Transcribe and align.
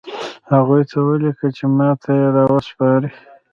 هغوی 0.53 0.81
ته 0.89 0.97
ولیکه 1.07 1.47
چې 1.57 1.63
ماته 1.77 2.11
یې 2.19 2.27
راوسپاري 2.35 3.09